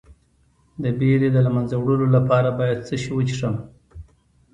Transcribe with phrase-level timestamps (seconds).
[0.81, 3.55] د ویرې د له منځه وړلو لپاره باید څه شی وڅښم؟